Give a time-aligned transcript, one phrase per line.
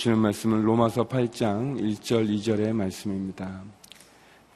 [0.00, 3.60] 주시는 말씀은 로마서 8장 1절, 2절의 말씀입니다.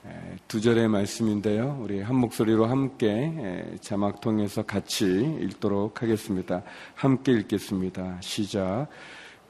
[0.06, 1.80] 예, 두 절의 말씀인데요.
[1.82, 5.04] 우리 한 목소리로 함께 예, 자막 통해서 같이
[5.42, 6.62] 읽도록 하겠습니다.
[6.94, 8.16] 함께 읽겠습니다.
[8.20, 8.86] 시작.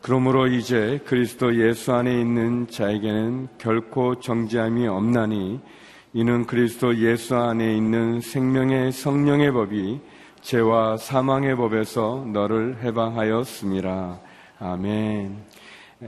[0.03, 5.61] 그러므로 이제 그리스도 예수 안에 있는 자에게는 결코 정죄함이 없나니
[6.13, 10.01] 이는 그리스도 예수 안에 있는 생명의 성령의 법이
[10.43, 14.19] 죄와 사망의 법에서 너를 해방하였습니다.
[14.59, 15.54] 아멘.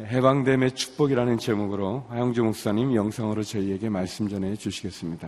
[0.04, 5.26] 해방됨의 축복이라는 제목으로 하영주 목사님 영상으로 저희에게 말씀 전해 주시겠습니다.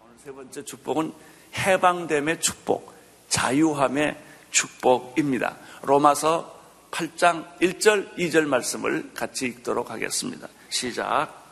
[0.00, 1.12] 오늘 세 번째 축복은
[1.54, 2.92] 해방됨의 축복,
[3.28, 4.16] 자유함의
[4.50, 5.56] 축복입니다.
[5.82, 6.56] 로마서
[6.90, 10.48] 8장 1절, 2절 말씀을 같이 읽도록 하겠습니다.
[10.68, 11.44] 시작.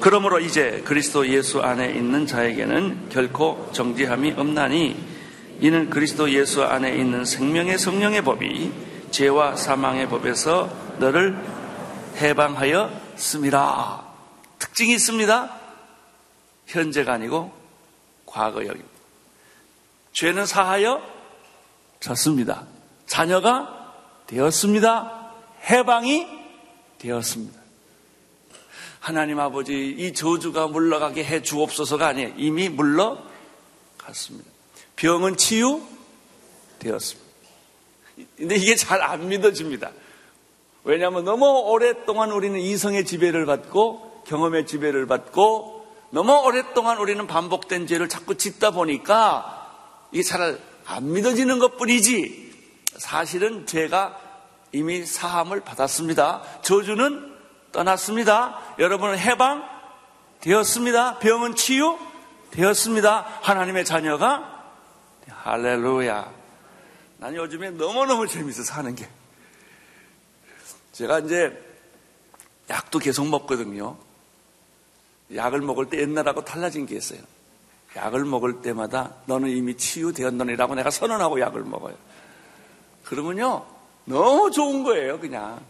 [0.00, 4.96] 그러므로 이제 그리스도 예수 안에 있는 자에게는 결코 정지함이 없나니
[5.60, 11.42] 이는 그리스도 예수 안에 있는 생명의 성령의 법이 죄와 사망의 법에서 너를
[12.16, 14.04] 해방하였습니다.
[14.58, 15.58] 특징이 있습니다.
[16.66, 17.50] 현재가 아니고
[18.26, 18.90] 과거역입니다.
[20.12, 21.02] 죄는 사하여
[21.98, 22.66] 졌습니다.
[23.06, 23.94] 자녀가
[24.26, 25.32] 되었습니다.
[25.70, 26.26] 해방이
[26.98, 27.58] 되었습니다.
[29.00, 32.34] 하나님 아버지 이 저주가 물러가게 해 주옵소서가 아니에요.
[32.36, 34.50] 이미 물러갔습니다.
[34.96, 37.25] 병은 치유되었습니다.
[38.36, 39.90] 근데 이게 잘 안 믿어집니다.
[40.84, 48.08] 왜냐하면 너무 오랫동안 우리는 이성의 지배를 받고 경험의 지배를 받고 너무 오랫동안 우리는 반복된 죄를
[48.08, 52.52] 자꾸 짓다 보니까 이게 잘 안 믿어지는 것 뿐이지
[52.96, 54.18] 사실은 죄가
[54.72, 56.42] 이미 사함을 받았습니다.
[56.62, 57.34] 저주는
[57.72, 58.60] 떠났습니다.
[58.78, 59.68] 여러분은 해방
[60.40, 61.18] 되었습니다.
[61.18, 61.98] 병은 치유
[62.52, 63.26] 되었습니다.
[63.42, 64.64] 하나님의 자녀가
[65.28, 66.35] 할렐루야.
[67.18, 69.08] 난 요즘에 너무너무 재밌어 사는 게.
[70.92, 71.62] 제가 이제
[72.70, 73.96] 약도 계속 먹거든요.
[75.34, 77.20] 약을 먹을 때 옛날하고 달라진 게 있어요.
[77.96, 81.94] 약을 먹을 때마다 너는 이미 치유되었느니라고 내가 선언하고 약을 먹어요.
[83.04, 83.66] 그러면요,
[84.04, 85.60] 너무 좋은 거예요, 그냥.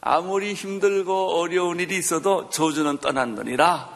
[0.00, 3.88] 아무리 힘들고 어려운 일이 있어도 저주는 떠났느니라.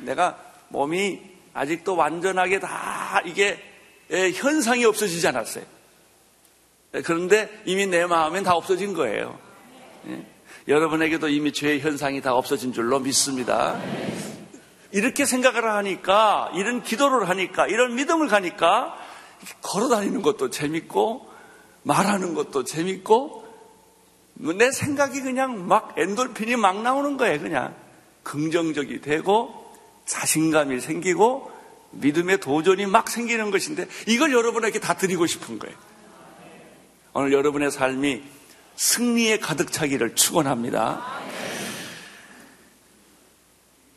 [0.00, 1.20] 내가 몸이
[1.52, 3.67] 아직도 완전하게 다 이게 예,
[4.10, 5.64] 현상이 없어지지 않았어요.
[6.94, 9.38] 예, 그런데 이미 내 마음엔 다 없어진 거예요.
[10.08, 10.24] 예?
[10.66, 13.80] 여러분에게도 이미 죄의 현상이 다 없어진 줄로 믿습니다.
[14.90, 18.96] 이렇게 생각을 하니까, 이런 기도를 하니까, 이런 믿음을 가니까,
[19.62, 21.28] 걸어 다니는 것도 재밌고,
[21.82, 23.46] 말하는 것도 재밌고,
[24.56, 27.74] 내 생각이 그냥 막 엔돌핀이 막 나오는 거예요, 그냥.
[28.22, 29.72] 긍정적이 되고,
[30.06, 31.50] 자신감이 생기고,
[31.90, 35.76] 믿음의 도전이 막 생기는 것인데, 이걸 여러분에게 다 드리고 싶은 거예요.
[37.14, 38.22] 오늘 여러분의 삶이
[38.76, 41.18] 승리에 가득 차기를 축원합니다.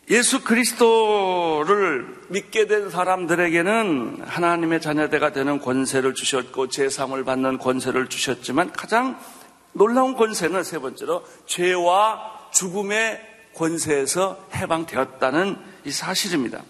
[0.09, 9.17] 예수 그리스도를 믿게 된 사람들에게는 하나님의 자녀대가 되는 권세를 주셨고 제삼을 받는 권세를 주셨지만 가장
[9.71, 13.21] 놀라운 권세는 세 번째로 죄와 죽음의
[13.53, 16.61] 권세에서 해방되었다는 이 사실입니다.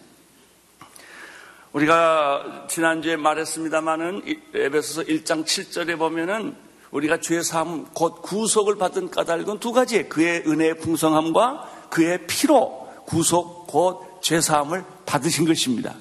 [1.74, 4.24] 우리가 지난주에 말했습니다마는
[4.54, 6.56] 에베소서 1장 7절에 보면은
[6.92, 13.68] 우리가 죄 사함 곧 구속을 받은 까닭은 두 가지 그의 은혜의 풍성함과 그의 피로 구속
[13.68, 15.96] 곧 죄 사함을 받으신 것입니다.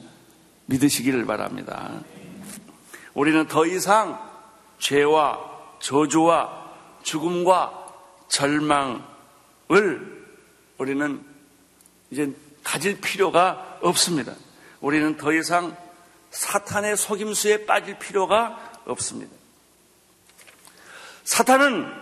[0.66, 1.90] 믿으시기를 바랍니다.
[3.14, 4.20] 우리는 더 이상
[4.78, 5.38] 죄와
[5.80, 6.70] 저주와
[7.02, 7.86] 죽음과
[8.28, 9.02] 절망을
[10.78, 11.24] 우리는
[12.10, 12.32] 이제
[12.62, 14.34] 가질 필요가 없습니다.
[14.80, 15.76] 우리는 더 이상
[16.30, 19.34] 사탄의 속임수에 빠질 필요가 없습니다.
[21.24, 21.92] 사탄은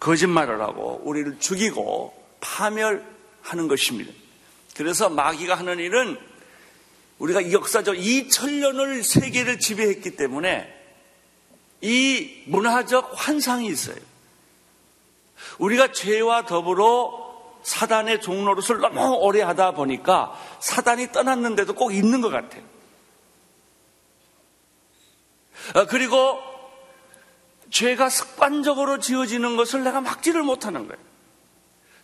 [0.00, 4.12] 거짓말을 하고 우리를 죽이고 파멸하는 것입니다.
[4.76, 6.18] 그래서 마귀가 하는 일은
[7.18, 10.74] 우리가 역사적 2천년을 세계를 지배했기 때문에
[11.82, 13.96] 이 문화적 환상이 있어요.
[15.58, 17.30] 우리가 죄와 더불어
[17.62, 22.62] 사단의 종로릇을 너무 오래 하다 보니까 사단이 떠났는데도 꼭 있는 것 같아요.
[25.74, 26.38] 아, 그리고
[27.70, 31.02] 죄가 습관적으로 지어지는 것을 내가 막지를 못하는 거예요.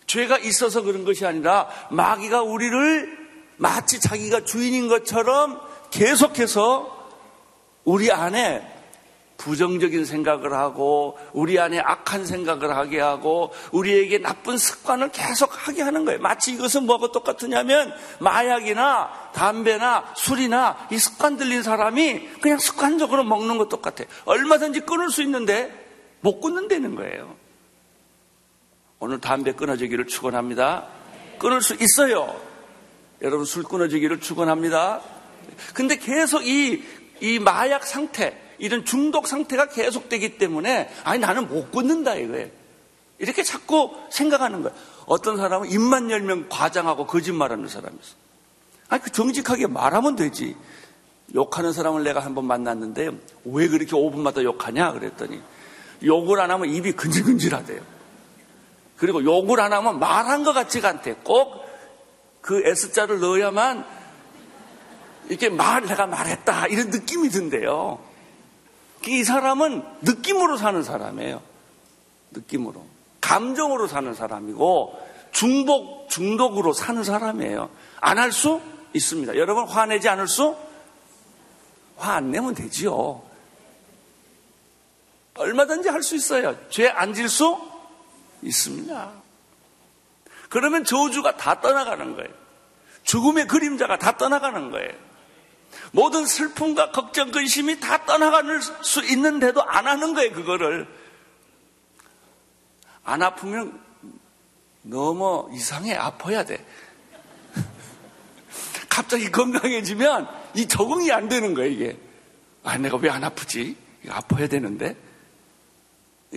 [0.05, 3.27] 죄가 있어서 그런 것이 아니라 마귀가 우리를
[3.57, 5.59] 마치 자기가 주인인 것처럼
[5.91, 7.09] 계속해서
[7.83, 8.76] 우리 안에
[9.37, 16.05] 부정적인 생각을 하고 우리 안에 악한 생각을 하게 하고 우리에게 나쁜 습관을 계속 하게 하는
[16.05, 16.19] 거예요.
[16.19, 23.69] 마치 이것은 뭐가 똑같으냐면 마약이나 담배나 술이나 이 습관 들린 사람이 그냥 습관적으로 먹는 것
[23.69, 24.05] 똑같아.
[24.25, 25.71] 얼마든지 끊을 수 있는데
[26.21, 27.35] 못 끊는다는 거예요.
[28.99, 30.87] 오늘 담배 끊어지기를 축원합니다.
[31.37, 32.35] 끊을 수 있어요.
[33.21, 35.01] 여러분 술 끊어지기를 축원합니다.
[35.73, 42.15] 근데 계속 이 이 마약 상태 이런 중독 상태가 계속되기 때문에 아니 나는 못 끊는다
[42.15, 42.49] 이거예요.
[43.19, 44.75] 이렇게 자꾸 생각하는 거예요.
[45.05, 48.15] 어떤 사람은 입만 열면 과장하고 거짓말하는 사람이 있어.
[48.89, 50.55] 아니 그 정직하게 말하면 되지.
[51.35, 53.11] 욕하는 사람을 내가 한 번 만났는데
[53.45, 55.41] 왜 그렇게 5분마다 욕하냐 그랬더니
[56.03, 57.81] 욕을 안 하면 입이 근질근질하대요.
[58.97, 61.15] 그리고 욕을 안 하면 말한 것 같지가 않대.
[61.23, 61.67] 꼭
[62.47, 63.85] 그 S자를 넣어야만
[65.27, 66.67] 이렇게 말, 내가 말했다.
[66.67, 67.99] 이런 느낌이 든대요.
[69.05, 71.41] 이 사람은 느낌으로 사는 사람이에요.
[72.31, 72.85] 느낌으로.
[73.21, 77.69] 감정으로 사는 사람이고 중복, 중독으로 사는 사람이에요.
[78.01, 78.61] 안 할 수
[78.93, 79.35] 있습니다.
[79.37, 80.55] 여러분 화내지 않을 수?
[81.97, 83.21] 화 안 내면 되지요.
[85.35, 86.55] 얼마든지 할 수 있어요.
[86.69, 87.57] 죄 안 질 수
[88.41, 89.11] 있습니다.
[90.49, 92.29] 그러면 저주가 다 떠나가는 거예요.
[93.03, 95.06] 죽음의 그림자가 다 떠나가는 거예요.
[95.91, 100.87] 모든 슬픔과 걱정, 근심이 다 떠나갈 수 있는데도 안 하는 거예요, 그거를.
[103.03, 103.79] 안 아프면
[104.81, 106.65] 너무 이상해, 아파야 돼.
[108.89, 111.97] 갑자기 건강해지면 이 적응이 안 되는 거예요, 이게.
[112.63, 113.77] 아, 내가 왜 안 아프지?
[114.09, 114.95] 아파야 되는데.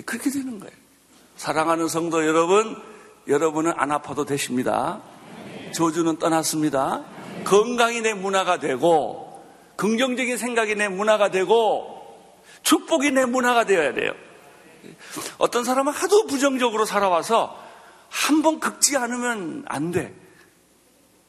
[0.06, 0.74] 그렇게 되는 거예요.
[1.36, 2.80] 사랑하는 성도 여러분,
[3.26, 5.00] 여러분은 안 아파도 되십니다.
[5.74, 7.04] 저주는 떠났습니다.
[7.44, 9.29] 건강이 내 문화가 되고,
[9.80, 12.30] 긍정적인 생각이 내 문화가 되고
[12.62, 14.12] 축복이 내 문화가 되어야 돼요.
[15.38, 17.58] 어떤 사람은 하도 부정적으로 살아와서
[18.10, 20.14] 한 번 긁지 않으면 안 돼.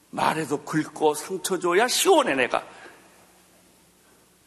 [0.10, 2.66] 말해도 긁고 상처 줘야 시원해 내가.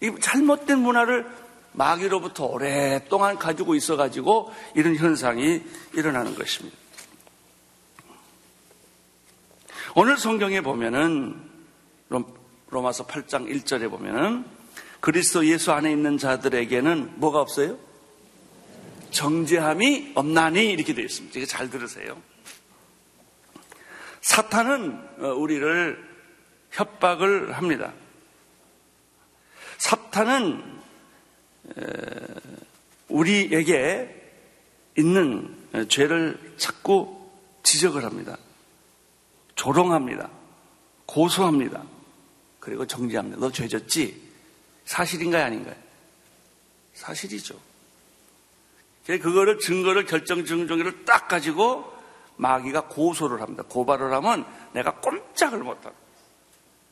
[0.02, 1.26] 이 잘못된 문화를
[1.72, 5.62] 마귀로부터 오랫동안 가지고 있어가지고 이런 현상이
[5.94, 6.76] 일어나는 것입니다.
[9.94, 11.40] 오늘 성경에 보면은
[12.74, 14.44] 로마서 8장 1절에 보면은
[14.98, 17.78] 그리스도 예수 안에 있는 자들에게는 뭐가 없어요?
[19.10, 21.38] 정죄함이 없나니 이렇게 되어 있습니다.
[21.38, 22.20] 이거 잘 들으세요.
[24.22, 26.14] 사탄은 어, 우리를
[26.72, 27.92] 협박을 합니다.
[29.78, 30.74] 사탄은
[33.08, 34.32] 우리에게
[34.96, 35.54] 있는
[35.88, 37.30] 죄를 자꾸
[37.62, 38.36] 지적을 합니다.
[39.54, 40.30] 조롱합니다.
[41.06, 41.84] 고소합니다.
[42.64, 43.38] 그리고 정지합니다.
[43.38, 44.22] 너 죄졌지?
[44.86, 45.44] 사실인가요?
[45.44, 45.76] 아닌가요?
[46.94, 47.60] 사실이죠.
[49.06, 51.92] 그거를 증거를 결정 증정기를 딱 가지고
[52.36, 53.62] 마귀가 고소를 합니다.
[53.68, 55.94] 고발을 하면 내가 꼼짝을 못하고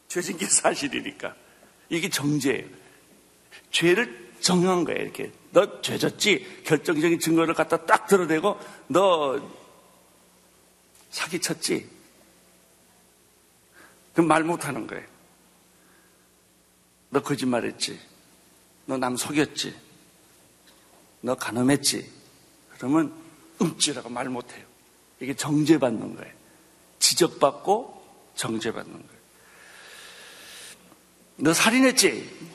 [0.08, 1.34] 죄진 게 사실이니까
[1.88, 2.66] 이게 정죄예요.
[3.70, 5.00] 죄를 정한 거예요.
[5.00, 6.64] 이렇게 너 죄졌지?
[6.64, 8.58] 결정적인 증거를 갖다 딱 들어대고
[8.88, 9.40] 너
[11.10, 11.88] 사기쳤지?
[14.12, 15.11] 그럼 말 못하는 거예요.
[17.12, 18.00] 너 거짓말했지.
[18.86, 19.74] 너 남 속였지.
[21.20, 22.10] 너 가늠했지.
[22.76, 23.12] 그러면
[23.60, 24.64] 음지라고 말 못해요.
[25.20, 26.32] 이게 정죄받는 거예요.
[26.98, 28.02] 지적받고
[28.34, 29.22] 정죄받는 거예요.
[31.36, 32.50] 너 살인했지.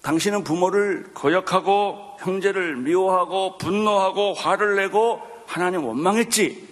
[0.00, 6.66] 당신은 부모를 거역하고 형제를 미워하고 분노하고 화를 내고 하나님 원망했지.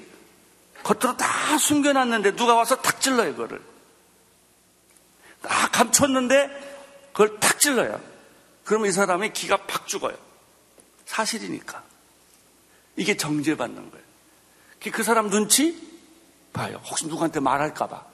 [0.83, 3.70] 겉으로 다 숨겨놨는데 누가 와서 탁 찔러요, 그거를.
[5.43, 8.01] 다 감췄는데 그걸 탁 찔러요.
[8.65, 10.17] 그러면 이 사람의 기가 팍 죽어요.
[11.07, 11.83] 사실이니까.
[12.97, 14.05] 이게 정죄받는 거예요.
[14.93, 15.77] 그 사람 눈치
[16.53, 16.81] 봐요.
[16.85, 18.05] 혹시 누구한테 말할까봐.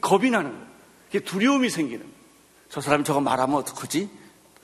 [0.00, 0.66] 겁이 나는 거예요.
[1.06, 2.18] 그게 두려움이 생기는 거예요.
[2.68, 4.10] 저 사람이 저거 말하면 어떡하지?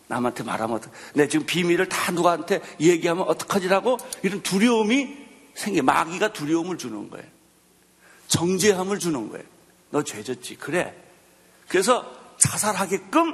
[0.06, 5.16] 남한테 말하면 어떡, 내 지금 비밀을 다 누구한테 얘기하면 어떡하지라고 이런 두려움이
[5.54, 5.82] 생겨.
[5.82, 7.26] 마귀가 두려움을 주는 거예요.
[8.28, 9.53] 정죄함을 주는 거예요.
[9.94, 10.56] 너 죄졌지.
[10.56, 10.92] 그래.
[11.68, 12.04] 그래서
[12.38, 13.32] 자살하게끔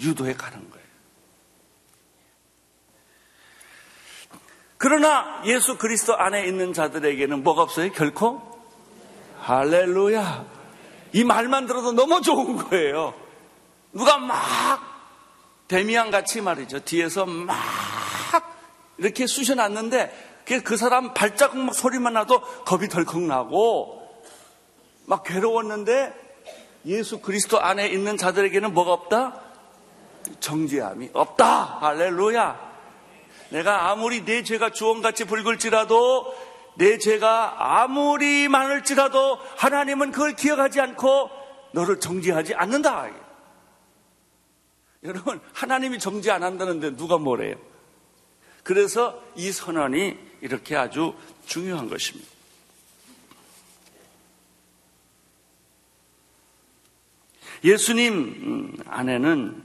[0.00, 0.84] 유도해 가는 거예요.
[4.76, 7.90] 그러나 예수 그리스도 안에 있는 자들에게는 뭐가 없어요?
[7.92, 8.42] 결코?
[9.40, 10.44] 할렐루야.
[11.14, 13.14] 이 말만 들어도 너무 좋은 거예요.
[13.94, 14.82] 누가 막
[15.68, 16.80] 데미안 같이 말이죠.
[16.80, 17.56] 뒤에서 막
[18.98, 24.03] 이렇게 쑤셔놨는데 그 사람 발자국 소리만 나도 겁이 덜컥 나고
[25.06, 26.12] 막 괴로웠는데
[26.86, 29.40] 예수 그리스도 안에 있는 자들에게는 뭐가 없다?
[30.40, 31.78] 정죄함이 없다.
[31.80, 32.74] 할렐루야.
[33.50, 36.34] 내가 아무리 내 죄가 주원같이 붉을지라도
[36.76, 41.30] 내 죄가 아무리 많을지라도 하나님은 그걸 기억하지 않고
[41.72, 43.08] 너를 정죄하지 않는다.
[45.04, 47.56] 여러분, 하나님이 정죄 안 한다는데 누가 뭐래요?
[48.62, 51.14] 그래서 이 선언이 이렇게 아주
[51.46, 52.33] 중요한 것입니다.
[57.64, 59.62] 예수님 안에는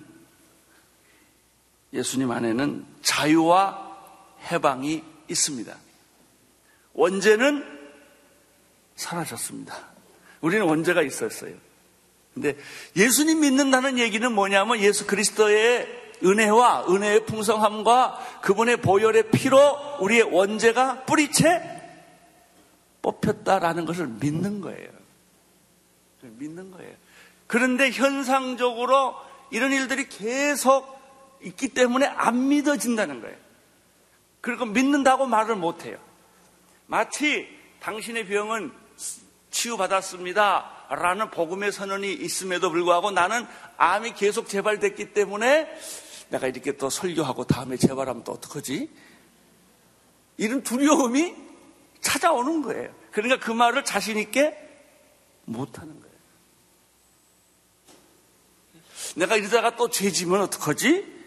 [1.92, 3.90] 예수님 안에는 자유와
[4.52, 5.76] 해방이 있습니다.
[6.94, 7.66] 원죄는
[8.96, 9.76] 사라졌습니다.
[10.42, 11.56] 우리는 원죄가 있었어요.
[12.34, 12.58] 근데
[12.96, 15.88] 예수님 믿는다는 얘기는 뭐냐면 예수 그리스도의
[16.24, 21.78] 은혜와 은혜의 풍성함과 그분의 보혈의 피로 우리의 원죄가 뿌리채
[23.02, 24.90] 뽑혔다라는 것을 믿는 거예요.
[26.22, 26.94] 믿는 거예요.
[27.50, 29.16] 그런데 현상적으로
[29.50, 31.00] 이런 일들이 계속
[31.42, 33.36] 있기 때문에 안 믿어진다는 거예요.
[34.40, 35.98] 그리고 믿는다고 말을 못해요.
[36.86, 37.48] 마치
[37.80, 38.72] 당신의 병은
[39.50, 40.76] 치유받았습니다.
[40.90, 45.76] 라는 복음의 선언이 있음에도 불구하고 나는 암이 계속 재발됐기 때문에
[46.30, 48.92] 내가 이렇게 또 설교하고 다음에 재발하면 또 어떡하지?
[50.38, 51.36] 이런 두려움이
[52.02, 52.94] 찾아오는 거예요.
[53.10, 54.56] 그러니까 그 말을 자신있게
[55.46, 56.09] 못하는 거예요.
[59.16, 61.20] 내가 이러다가 또 죄지면 어떡하지?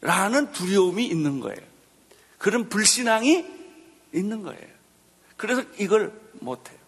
[0.00, 1.60] 라는 두려움이 있는 거예요.
[2.38, 3.46] 그런 불신앙이
[4.12, 4.72] 있는 거예요.
[5.36, 6.78] 그래서 이걸 못해요.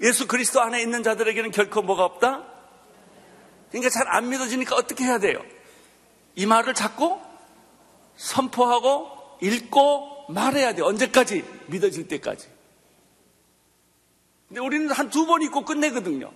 [0.00, 2.44] 예수 그리스도 안에 있는 자들에게는 결코 뭐가 없다?
[3.70, 5.42] 그러니까 잘 안 믿어지니까 어떻게 해야 돼요?
[6.36, 7.20] 이 말을 자꾸
[8.16, 10.86] 선포하고 읽고 말해야 돼요.
[10.86, 11.44] 언제까지?
[11.66, 12.53] 믿어질 때까지.
[14.48, 16.30] 근데 우리는 한 두번 읽고 끝내거든요.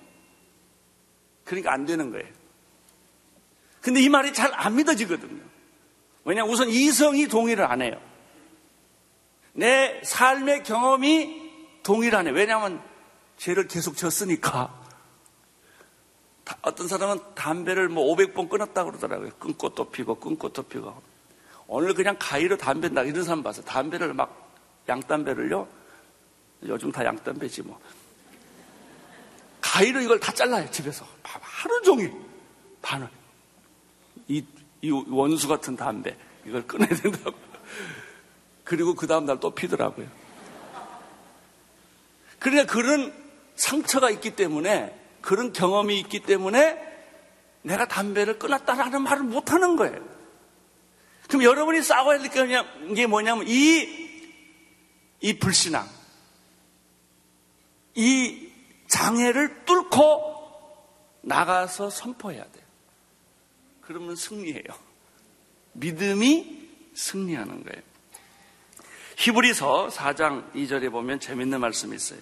[1.45, 2.27] 그러니까 안 되는 거예요.
[3.81, 5.43] 근데 이 말이 잘 안 믿어지거든요.
[6.25, 8.01] 왜냐하면 우선 이성이 동의를 안 해요.
[9.53, 11.51] 내 삶의 경험이
[11.83, 12.35] 동의를 안 해요.
[12.35, 12.83] 왜냐하면
[13.39, 14.75] 죄를 계속 졌으니까.
[16.63, 19.31] 어떤 사람은 담배를 뭐 500번 끊었다 그러더라고요.
[19.39, 21.01] 끊고 또 피고, 끊고 또 피고.
[21.67, 24.53] 오늘 그냥 가위로 담배 나 이런 사람 봐서 담배를 막
[24.89, 25.69] 양담배를요.
[26.65, 27.79] 요즘 다 양담배지 뭐.
[29.69, 32.11] 가위로 이걸 다 잘라요 집에서 하루 종일
[32.81, 33.07] 반을.
[34.29, 34.43] 이,
[34.81, 37.37] 이 원수 같은 담배 이걸 끊어야 된다고.
[38.65, 40.09] 그리고 그 다음 날 또 피더라고요.
[42.39, 43.13] 그러니까 그런
[43.57, 46.87] 상처가 있기 때문에 그런 경험이 있기 때문에
[47.63, 50.03] 내가 담배를 끊었다라는 말을 못 하는 거예요.
[51.29, 52.31] 그럼 여러분이 싸워야 될
[52.95, 53.87] 게 뭐냐면 이,
[55.21, 55.87] 이 불신앙,
[57.97, 58.48] 이
[58.89, 60.39] 장애를 뚫고
[61.23, 62.65] 나가서 선포해야 돼요.
[63.83, 64.65] 그러면 승리해요.
[65.75, 67.83] 믿음이 승리하는 거예요.
[69.17, 72.21] 히브리서 4장 2절에 보면 재밌는 말씀이 있어요.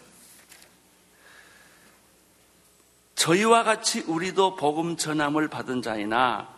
[3.14, 6.49] 저희와 같이 우리도 복음 전함을 받은 자이나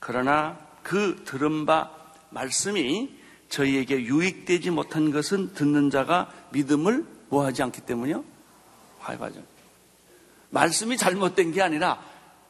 [0.00, 1.90] 그러나 그 들은 바
[2.30, 3.10] 말씀이
[3.48, 8.33] 저희에게 유익되지 못한 것은 듣는 자가 믿음을 뭐하지 않기 때문이요?
[9.04, 9.42] 화해하죠.
[10.50, 12.02] 말씀이 잘못된 게 아니라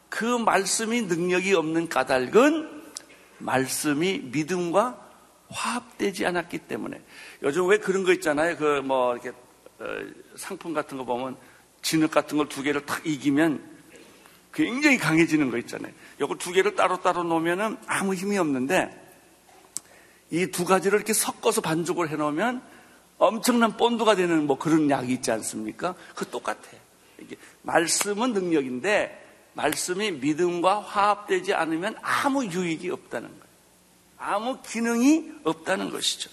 [0.09, 2.83] 그 말씀이 능력이 없는 까닭은
[3.39, 5.01] 말씀이 믿음과
[5.49, 7.01] 화합되지 않았기 때문에
[7.43, 8.57] 요즘 왜 그런 거 있잖아요.
[8.57, 9.85] 그 뭐 이렇게 어,
[10.37, 11.37] 상품 같은 거 보면
[11.83, 13.75] 진흙 같은 걸 두 개를 탁 이기면
[14.53, 15.93] 굉장히 강해지는 거 있잖아요.
[16.21, 19.03] 요걸 두 개를 따로따로 놓으면은 아무 힘이 없는데
[20.31, 22.63] 이 두 가지를 이렇게 섞어서 반죽을 해 놓으면
[23.19, 25.95] 엄청난 본드가 되는 뭐 그런 약이 있지 않습니까?
[26.15, 26.61] 그 똑같아.
[27.21, 29.23] 이게 말씀은 능력인데
[29.55, 33.45] 말씀이 믿음과 화합되지 않으면 아무 유익이 없다는 거예요.
[34.19, 36.31] 아무 기능이 없다는 것이죠.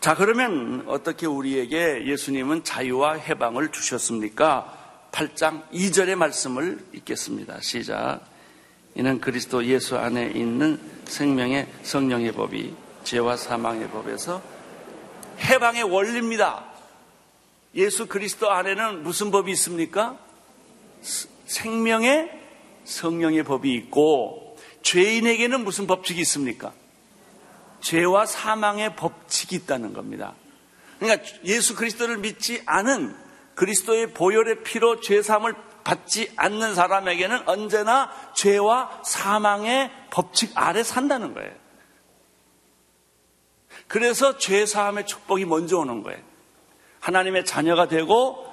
[0.00, 5.08] 자, 그러면 어떻게 우리에게 예수님은 자유와 해방을 주셨습니까?
[5.12, 7.60] 8장 2절의 말씀을 읽겠습니다.
[7.60, 8.20] 시작.
[8.94, 12.74] 이는 그리스도 예수 안에 있는 생명의 성령의 법이
[13.06, 14.42] 죄와 사망의 법에서
[15.38, 16.64] 해방의 원리입니다.
[17.76, 20.18] 예수 그리스도 안에는 무슨 법이 있습니까?
[21.46, 22.28] 생명의
[22.84, 26.72] 성령의 법이 있고 죄인에게는 무슨 법칙이 있습니까?
[27.80, 30.34] 죄와 사망의 법칙이 있다는 겁니다.
[30.98, 33.14] 그러니까 예수 그리스도를 믿지 않은
[33.54, 41.65] 그리스도의 보혈의 피로 죄삼을 받지 않는 사람에게는 언제나 죄와 사망의 법칙 아래 산다는 거예요.
[43.88, 46.20] 그래서 죄 사함의 축복이 먼저 오는 거예요.
[47.00, 48.52] 하나님의 자녀가 되고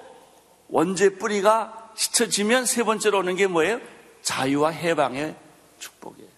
[0.67, 3.79] 원죄 뿌리가 씻어지면 세 번째로 오는 게 뭐예요?
[4.21, 5.35] 자유와 해방의
[5.79, 6.29] 축복이에요.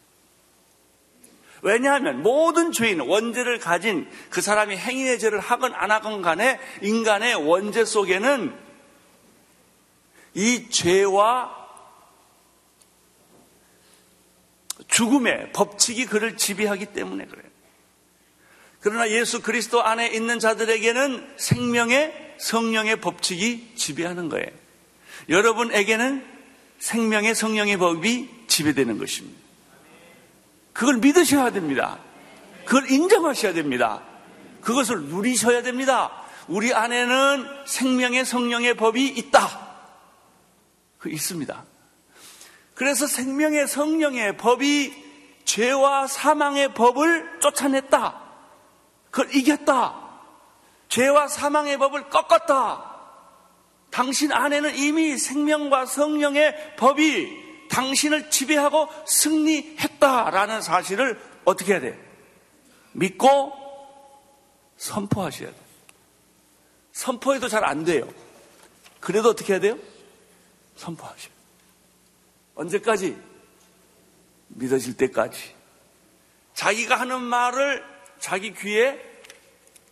[1.61, 7.85] 왜냐하면 모든 죄인, 원죄를 가진 그 사람이 행위의 죄를 하건 안 하건 간에 인간의 원죄
[7.85, 8.55] 속에는
[10.35, 11.65] 이 죄와
[14.87, 17.54] 죽음의 법칙이 그를 지배하기 때문에 그래요.
[18.85, 24.45] 그러나 예수 그리스도 안에 있는 자들에게는 생명의 성령의 법칙이 지배하는 거예요.
[25.27, 26.23] 여러분에게는
[26.77, 29.41] 생명의 성령의 법이 지배되는 것입니다.
[30.71, 31.97] 그걸 믿으셔야 됩니다.
[32.63, 34.03] 그걸 인정하셔야 됩니다.
[34.61, 36.23] 그것을 누리셔야 됩니다.
[36.47, 39.79] 우리 안에는 생명의 성령의 법이 있다.
[40.99, 41.65] 그 있습니다.
[42.75, 44.93] 그래서 생명의 성령의 법이
[45.45, 48.24] 죄와 사망의 법을 쫓아냈다.
[49.15, 49.95] 그걸 이겼다.
[50.89, 52.93] 죄와 사망의 법을 꺾었다.
[53.89, 61.97] 당신 안에는 이미 생명과 성령의 법이 당신을 지배하고 승리했다라는 사실을 어떻게 해야 돼?
[62.91, 63.53] 믿고
[64.75, 65.57] 선포하셔야 돼.
[66.91, 68.09] 선포해도 잘 안 돼요.
[68.99, 69.77] 그래도 어떻게 해야 돼요?
[70.75, 71.31] 선포하셔야 돼.
[72.55, 73.17] 언제까지?
[74.49, 75.55] 믿어질 때까지.
[76.53, 77.94] 자기가 하는 말을
[78.25, 78.99] 자기 귀에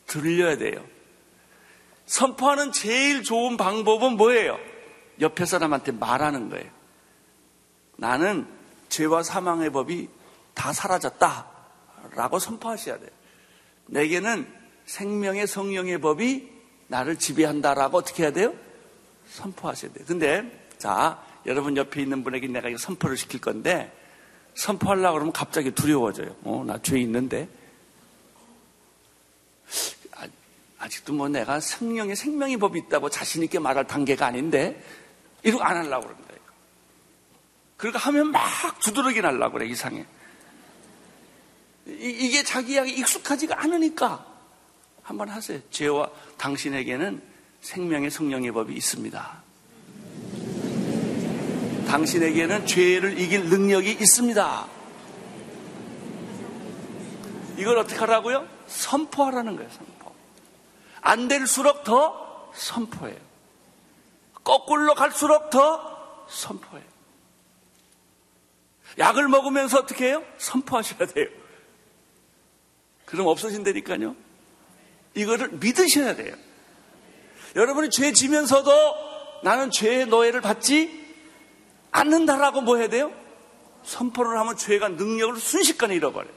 [0.07, 0.83] 들려야 돼요.
[2.07, 4.57] 선포하는 제일 좋은 방법은 뭐예요?
[5.21, 6.67] 옆에 사람한테 말하는 거예요.
[7.95, 8.47] 나는
[8.89, 10.09] 죄와 사망의 법이
[10.55, 11.47] 다 사라졌다.
[12.15, 13.11] 라고 선포하셔야 돼요.
[13.85, 14.51] 내게는
[14.87, 16.49] 생명의 성령의 법이
[16.87, 18.55] 나를 지배한다라고 어떻게 해야 돼요?
[19.29, 20.05] 선포하셔야 돼요.
[20.07, 23.95] 근데, 자, 여러분 옆에 있는 분에게 내가 이거 선포를 시킬 건데,
[24.55, 26.35] 선포하려고 그러면 갑자기 두려워져요.
[26.41, 27.47] 어, 나 죄 있는데.
[30.11, 30.27] 아,
[30.83, 34.83] 아직도 뭐 내가 성령의 생명의 법이 있다고 자신있게 말할 단계가 아닌데,
[35.41, 36.33] 이러고 안 하려고 그럽니다.
[37.77, 40.05] 그러니까 하면 막 두드러기 날라고 그래, 이상해.
[41.87, 44.25] 이, 게 자기 이야기 익숙하지가 않으니까
[45.01, 45.59] 한번 하세요.
[45.69, 47.21] 죄와 당신에게는
[47.61, 49.43] 생명의 성령의 법이 있습니다.
[51.87, 54.67] 당신에게는 죄를 이길 능력이 있습니다.
[57.57, 58.47] 이걸 어떻게 하라고요?
[58.67, 59.92] 선포하라는 거예요.
[61.03, 63.19] 안 될수록 더 선포해요.
[64.43, 66.85] 거꾸로 갈수록 더 선포해요.
[68.97, 70.23] 약을 먹으면서 어떻게 해요?
[70.37, 71.27] 선포하셔야 돼요.
[73.05, 74.15] 그럼 없어진다니까요.
[75.15, 76.35] 이거를 믿으셔야 돼요.
[77.55, 78.71] 여러분이 죄 지면서도
[79.43, 81.03] 나는 죄의 노예를 받지
[81.91, 83.13] 않는다라고 뭐 해야 돼요?
[83.83, 86.33] 선포를 하면 죄가 능력을 순식간에 잃어버려요.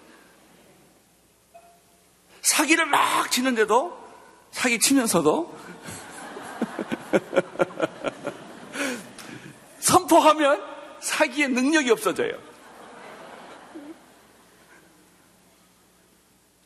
[2.42, 4.05] 사기를 막 치는데도
[4.50, 5.54] 사기 치면서도
[9.80, 10.62] 선포하면
[11.00, 12.32] 사기의 능력이 없어져요.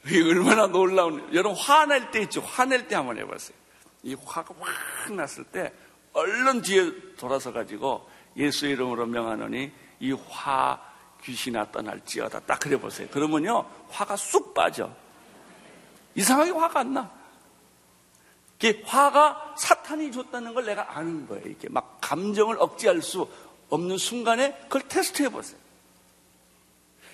[0.07, 2.41] 이게 얼마나 놀라운, 여러분 화낼 때 있죠.
[2.41, 3.57] 화낼 때 한번 해봤어요.
[4.03, 5.73] 이 화가 확 났을 때
[6.13, 10.81] 얼른 뒤에 돌아서 가지고 예수 이름으로 명하노니 이 화
[11.23, 12.41] 귀신아 떠날지어다.
[12.41, 13.07] 딱 그래 보세요.
[13.11, 14.91] 그러면요 화가 쑥 빠져.
[16.15, 17.11] 이상하게 화가 안 나.
[18.63, 21.43] 이게 화가 사탄이 줬다는 걸 내가 아는 거예요.
[21.47, 23.27] 이렇게 막 감정을 억제할 수
[23.71, 25.59] 없는 순간에 그걸 테스트해 보세요.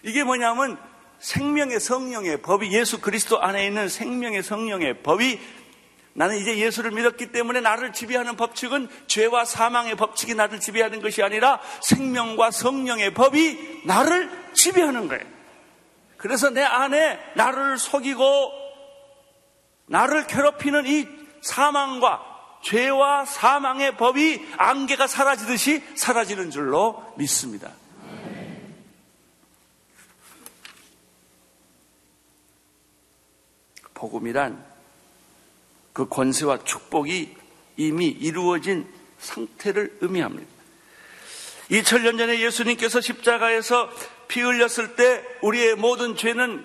[0.03, 0.77] 이게 뭐냐면
[1.21, 5.41] 생명의 성령의 법이 예수 그리스도 안에 있는 생명의 성령의 법이
[6.15, 11.61] 나는 이제 예수를 믿었기 때문에 나를 지배하는 법칙은 죄와 사망의 법칙이 나를 지배하는 것이 아니라
[11.83, 15.25] 생명과 성령의 법이 나를 지배하는 거예요.
[16.17, 18.53] 그래서 내 안에 나를 속이고
[19.87, 27.73] 나를 괴롭히는 이 사망과 죄와 사망의 법이 안개가 사라지듯이 사라지는 줄로 믿습니다.
[33.95, 34.65] 복음이란
[35.93, 37.35] 그 권세와 축복이
[37.79, 38.87] 이미 이루어진
[39.19, 40.47] 상태를 의미합니다.
[41.71, 43.91] 2000년 전에 예수님께서 십자가에서
[44.29, 46.65] 피 흘렸을 때 우리의 모든 죄는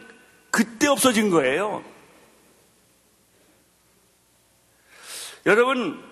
[0.49, 1.83] 그때 없어진 거예요.
[5.45, 6.03] 여러분,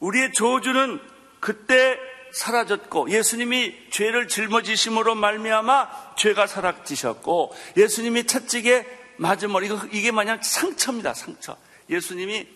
[0.00, 1.00] 우리의 저주는
[1.40, 1.98] 그때
[2.32, 8.86] 사라졌고 예수님이 죄를 짊어지심으로 말미암아 죄가 사라지셨고 예수님이 채찍에
[9.18, 11.14] 맞으면 이거 이게 마냥 상처입니다.
[11.14, 11.56] 상처.
[11.90, 12.48] 예수님이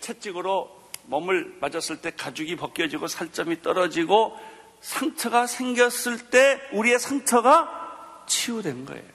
[0.00, 4.38] 채찍으로 몸을 맞았을 때 가죽이 벗겨지고 살점이 떨어지고
[4.80, 9.14] 상처가 생겼을 때 우리의 상처가 치유된 거예요.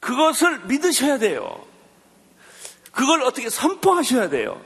[0.00, 1.66] 그것을 믿으셔야 돼요.
[2.94, 4.64] 그걸 어떻게 선포하셔야 돼요.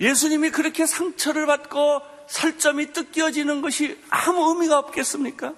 [0.00, 5.54] 예수님이 그렇게 상처를 받고 살점이 뜯겨지는 것이 아무 의미가 없겠습니까?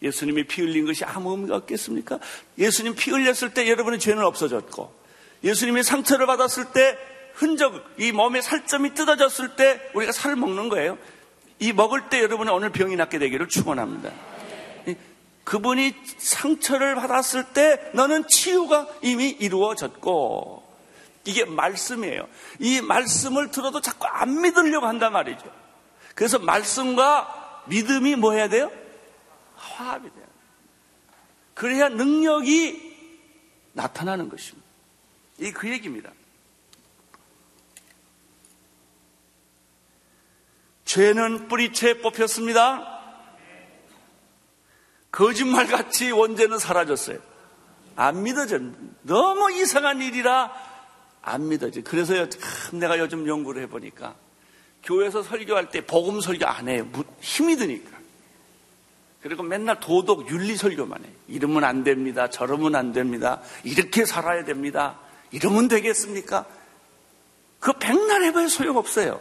[0.00, 2.18] 예수님이 피 흘린 것이 아무 의미가 없겠습니까?
[2.58, 4.92] 예수님 피 흘렸을 때 여러분의 죄는 없어졌고,
[5.44, 6.98] 예수님이 상처를 받았을 때
[7.34, 10.98] 흔적, 이 몸에 살점이 뜯어졌을 때 우리가 살을 먹는 거예요.
[11.58, 14.10] 이 먹을 때 여러분은 오늘 병이 낫게 되기를 축원합니다.
[15.44, 20.62] 그분이 상처를 받았을 때 너는 치유가 이미 이루어졌고
[21.24, 22.28] 이게 말씀이에요.
[22.58, 25.44] 이 말씀을 들어도 자꾸 안 믿으려고 한단 말이죠.
[26.14, 28.70] 그래서 말씀과 믿음이 뭐 해야 돼요?
[29.56, 30.26] 화합이 돼요.
[31.54, 32.92] 그래야 능력이
[33.72, 34.66] 나타나는 것입니다.
[35.38, 36.12] 이 그 얘기입니다.
[40.84, 42.91] 죄는 뿌리채 뽑혔습니다.
[45.12, 47.18] 거짓말같이 원죄는 사라졌어요.
[47.94, 48.58] 안 믿어져.
[49.02, 50.52] 너무 이상한 일이라
[51.20, 51.82] 안 믿어져.
[51.82, 54.14] 그래서요, 참 내가 요즘 연구를 해보니까
[54.82, 56.88] 교회에서 설교할 때 복음 설교 안 해요.
[57.20, 57.90] 힘이 드니까.
[59.22, 61.12] 그리고 맨날 도덕, 윤리 설교만 해요.
[61.28, 62.28] 이러면 안 됩니다.
[62.28, 63.40] 저러면 안 됩니다.
[63.62, 64.98] 이렇게 살아야 됩니다.
[65.30, 66.44] 이러면 되겠습니까?
[67.60, 69.20] 그거 백날 해봐야 소용없어요.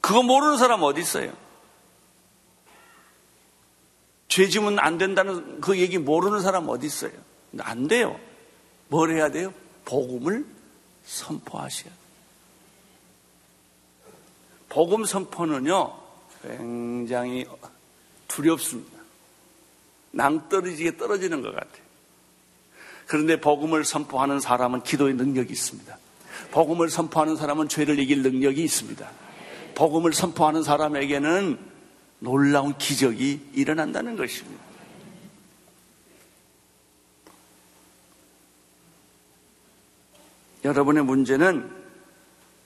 [0.00, 1.32] 그거 모르는 사람 어디 있어요?
[4.28, 7.12] 죄 지면 안 된다는 그 얘기 모르는 사람 어디 있어요?
[7.60, 8.18] 안 돼요.
[8.88, 9.52] 뭘 해야 돼요?
[9.84, 10.44] 복음을
[11.04, 11.98] 선포하셔야 돼요.
[14.68, 15.94] 복음 선포는요,
[16.42, 17.46] 굉장히
[18.28, 18.98] 두렵습니다.
[20.10, 21.88] 낭떠러지게 떨어지는 것 같아요.
[23.06, 25.98] 그런데 복음을 선포하는 사람은 기도의 능력이 있습니다.
[26.50, 29.10] 복음을 선포하는 사람은 죄를 이길 능력이 있습니다.
[29.74, 31.58] 복음을 선포하는 사람에게는
[32.20, 34.68] 놀라운 기적이 일어난다는 것입니다.
[40.64, 41.70] 여러분의 문제는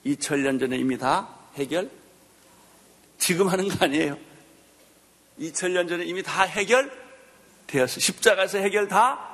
[0.06, 1.90] 2000년 전에 이미 다 해결?
[3.18, 4.16] 지금 하는 거 아니에요.
[5.38, 8.00] 2000년 전에 이미 다 해결되었어요.
[8.00, 9.28] 십자가에서 해결 다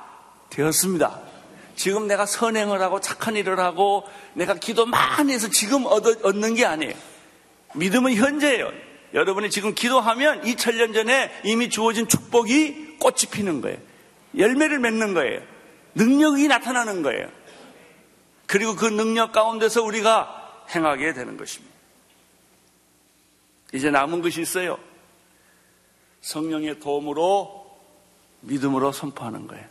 [0.49, 1.19] 되었습니다.
[1.75, 4.03] 지금 내가 선행을 하고 착한 일을 하고
[4.33, 6.93] 내가 기도 많이 해서 지금 얻는 게 아니에요.
[7.75, 8.88] 믿음은 현재예요.
[9.13, 13.77] 여러분이 지금 기도하면 2000년 전에 이미 주어진 축복이 꽃이 피는 거예요.
[14.37, 15.41] 열매를 맺는 거예요.
[15.95, 17.29] 능력이 나타나는 거예요.
[18.45, 21.73] 그리고 그 능력 가운데서 우리가 행하게 되는 것입니다.
[23.73, 24.79] 이제 남은 것이 있어요.
[26.21, 27.77] 성령의 도움으로
[28.41, 29.65] 믿음으로 선포하는 거예요.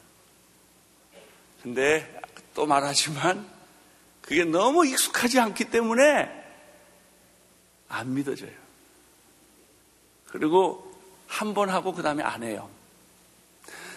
[1.62, 2.20] 근데
[2.54, 3.48] 또 말하지만
[4.20, 6.28] 그게 너무 익숙하지 않기 때문에
[7.88, 8.67] 안 믿어져요.
[10.30, 10.84] 그리고
[11.26, 12.68] 한 번 하고 그 다음에 안 해요.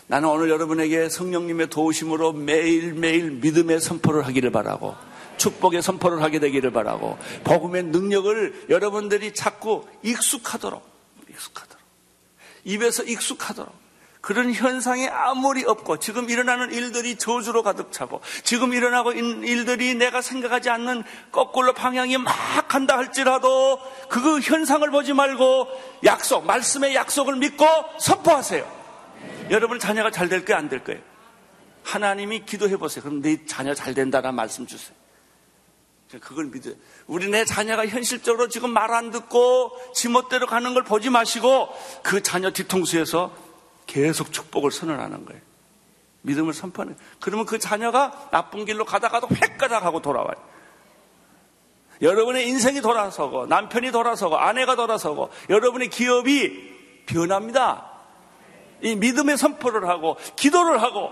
[0.07, 4.95] 나는 오늘 여러분에게 성령님의 도우심으로 매일매일 믿음의 선포를 하기를 바라고
[5.37, 10.83] 축복의 선포를 하게 되기를 바라고 복음의 능력을 여러분들이 자꾸 익숙하도록
[11.29, 11.81] 익숙하도록
[12.65, 13.73] 입에서 익숙하도록
[14.21, 20.21] 그런 현상이 아무리 없고 지금 일어나는 일들이 저주로 가득 차고 지금 일어나고 있는 일들이 내가
[20.21, 22.33] 생각하지 않는 거꾸로 방향이 막
[22.67, 23.79] 간다 할지라도
[24.09, 25.67] 그 현상을 보지 말고
[26.03, 27.65] 약속, 말씀의 약속을 믿고
[27.99, 28.81] 선포하세요.
[29.49, 31.01] 여러분 자녀가 잘 될 거예요, 안 될 거예요?
[31.83, 33.03] 하나님이 기도해 보세요.
[33.03, 34.95] 그럼 내 자녀 잘 된다는 말씀 주세요.
[36.19, 36.75] 그걸 믿어요.
[37.07, 41.69] 우리 내 자녀가 현실적으로 지금 말 안 듣고 지멋대로 가는 걸 보지 마시고
[42.03, 43.50] 그 자녀 뒤통수에서
[43.87, 45.41] 계속 축복을 선언하는 거예요.
[46.23, 47.11] 믿음을 선포하는 거예요.
[47.19, 50.35] 그러면 그 자녀가 나쁜 길로 가다가도 획가닥하고 돌아와요.
[52.01, 57.91] 여러분의 인생이 돌아서고 남편이 돌아서고 아내가 돌아서고 여러분의 기업이 변합니다.
[58.81, 61.11] 이 믿음의 선포를 하고 기도를 하고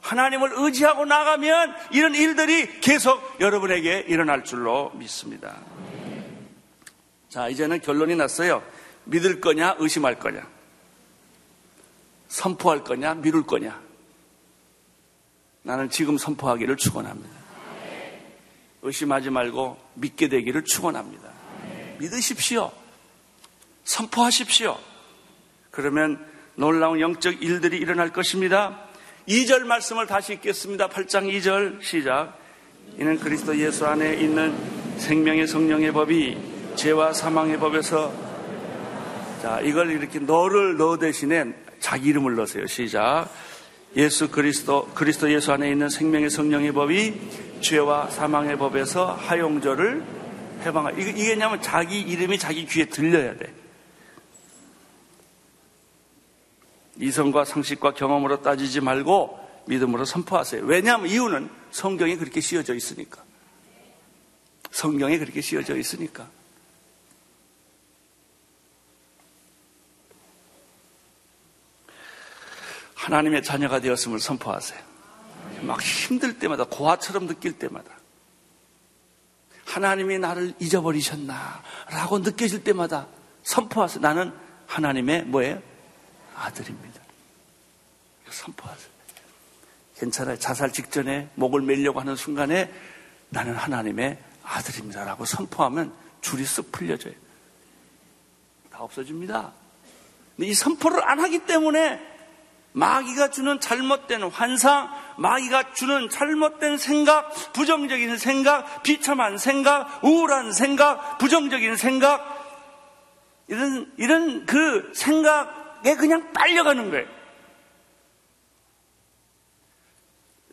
[0.00, 5.56] 하나님을 의지하고 나가면 이런 일들이 계속 여러분에게 일어날 줄로 믿습니다.
[7.28, 8.62] 자, 이제는 결론이 났어요.
[9.04, 10.57] 믿을 거냐, 의심할 거냐.
[12.28, 13.80] 선포할 거냐, 미룰 거냐.
[15.62, 17.36] 나는 지금 선포하기를 축원합니다.
[18.82, 21.30] 의심하지 말고 믿게 되기를 축원합니다.
[21.98, 22.70] 믿으십시오.
[23.84, 24.78] 선포하십시오.
[25.70, 28.84] 그러면 놀라운 영적 일들이 일어날 것입니다.
[29.28, 30.88] 2절 말씀을 다시 읽겠습니다.
[30.88, 32.38] 8장 2절 시작.
[32.98, 34.54] 이는 그리스도 예수 안에 있는
[34.98, 38.12] 생명의 성령의 법이 죄와 사망의 법에서
[39.42, 42.66] 자, 이걸 이렇게 너를 너 대신에 자기 이름을 넣으세요.
[42.66, 43.28] 시작.
[43.96, 50.04] 예수 그리스도, 그리스도 예수 안에 있는 생명의 성령의 법이 죄와 사망의 법에서 하용조를
[50.64, 50.90] 해방하.
[50.92, 53.52] 이게, 이게 냐면 자기 이름이 자기 귀에 들려야 돼.
[56.98, 60.64] 이성과 상식과 경험으로 따지지 말고 믿음으로 선포하세요.
[60.64, 63.22] 왜냐하면 이유는 성경이 그렇게 씌어져 있으니까.
[64.70, 66.28] 성경에 그렇게 씌어져 있으니까.
[73.08, 74.78] 하나님의 자녀가 되었음을 선포하세요.
[75.62, 77.90] 막 힘들 때마다 고아처럼 느낄 때마다
[79.64, 83.06] 하나님이 나를 잊어버리셨나 라고 느껴질 때마다
[83.44, 84.02] 선포하세요.
[84.02, 84.32] 나는
[84.66, 85.62] 하나님의 뭐예요?
[86.36, 87.00] 아들입니다.
[88.28, 88.90] 선포하세요.
[89.96, 90.38] 괜찮아요.
[90.38, 92.70] 자살 직전에 목을 매려고 하는 순간에
[93.30, 97.14] 나는 하나님의 아들입니다라고 선포하면 줄이 쓱 풀려져요.
[98.70, 99.52] 다 없어집니다.
[100.36, 102.17] 근데 이 선포를 안 하기 때문에
[102.78, 111.74] 마귀가 주는 잘못된 환상, 마귀가 주는 잘못된 생각, 부정적인 생각, 비참한 생각, 우울한 생각, 부정적인
[111.74, 112.38] 생각,
[113.48, 117.08] 이런, 이런 그 생각에 그냥 빨려가는 거예요.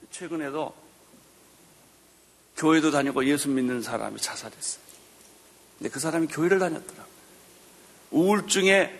[0.09, 0.73] 최근에도
[2.57, 4.83] 교회도 다니고 예수 믿는 사람이 자살했어요.
[5.77, 7.05] 근데 그 사람이 교회를 다녔더라.
[8.09, 8.99] 우울증에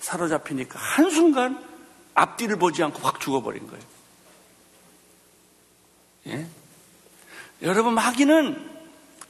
[0.00, 1.75] 사로잡히니까 한순간
[2.16, 3.84] 앞뒤를 보지 않고 확 죽어버린 거예요.
[6.28, 6.46] 예?
[7.62, 8.76] 여러분, 마귀는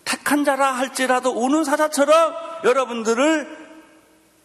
[0.04, 3.66] 택한 자라 할지라도 우는 사자처럼 여러분들을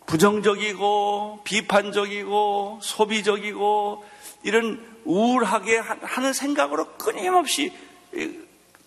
[0.08, 4.04] 부정적이고 비판적이고 소비적이고
[4.44, 7.72] 이런 우울하게 하는 생각으로 끊임없이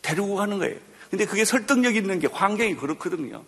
[0.02, 0.78] 데리고 가는 거예요.
[1.10, 3.44] 근데 그게 설득력 있는 게 환경이 그렇거든요.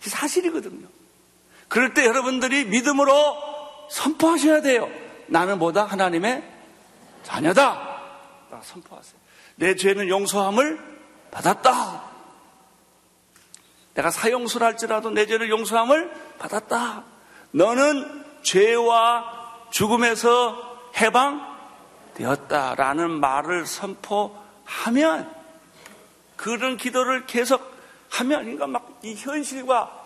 [0.00, 0.86] 사실이거든요.
[1.68, 3.59] 그럴 때 여러분들이 믿음으로
[3.90, 4.88] 선포하셔야 돼요.
[5.26, 5.84] 나는 뭐다?
[5.84, 6.42] 하나님의
[7.22, 8.00] 자녀다.
[8.62, 9.20] 선포하세요.
[9.56, 10.78] 내 죄는 용서함을
[11.30, 12.10] 받았다.
[13.94, 17.04] 내가 사용수를 할지라도 내 죄를 용서함을 받았다.
[17.52, 20.80] 너는 죄와 죽음에서
[22.16, 25.30] 해방되었다라는 말을 선포하면
[26.36, 27.70] 그런 기도를 계속
[28.08, 30.04] 하면 그러니까 막 이 현실과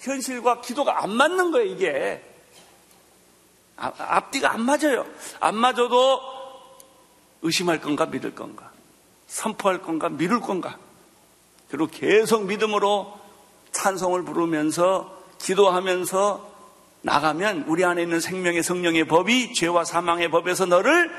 [0.00, 2.31] 현실과 기도가 안 맞는 거예요 이게 아,
[3.82, 5.06] 앞뒤가 안 맞아요.
[5.40, 6.20] 안 맞아도
[7.42, 8.70] 의심할 건가 믿을 건가
[9.26, 10.78] 선포할 건가 미룰 건가
[11.68, 13.18] 그리고 계속 믿음으로
[13.72, 16.52] 찬송을 부르면서 기도하면서
[17.02, 21.10] 나가면 우리 안에 있는 생명의 성령의 법이 죄와 사망의 법에서 너를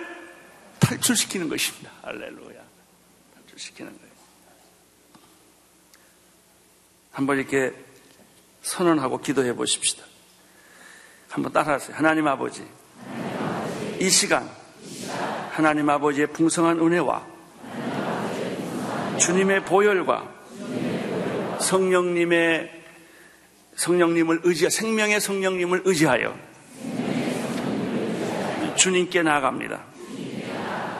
[0.79, 1.91] 탈출시키는 것입니다.
[2.03, 2.61] 할렐루야.
[3.35, 4.13] 탈출시키는 거예요.
[7.11, 7.73] 한번 이렇게
[8.61, 10.05] 선언하고 기도해 보십시다.
[11.33, 11.97] 한번 따라하세요.
[11.97, 12.63] 하나님 아버지,
[13.99, 14.47] 이 시간
[15.49, 17.25] 하나님 아버지의 풍성한 은혜와
[19.17, 20.29] 주님의 보혈과
[21.59, 22.83] 성령님의
[23.75, 26.35] 성령님을 의지하 생명의 성령님을 의지하여
[28.75, 29.81] 주님께 나아갑니다.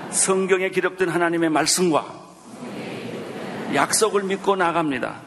[0.09, 2.23] 성경에 기록된 하나님의 말씀과
[3.75, 5.21] 약속을 믿고 나갑니다.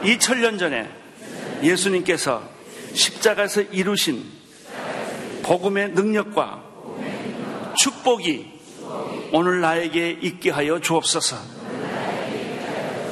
[0.00, 0.88] 2000년 전에
[1.62, 2.57] 예수님께서
[2.92, 4.24] 십자가에서 이루신
[5.42, 6.62] 복음의 능력과
[7.76, 8.58] 축복이
[9.32, 11.36] 오늘 나에게 있게 하여 주옵소서.